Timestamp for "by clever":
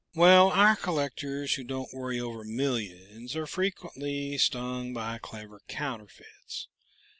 4.95-5.61